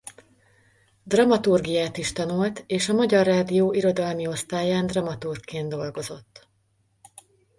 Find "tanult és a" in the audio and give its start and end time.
2.13-2.93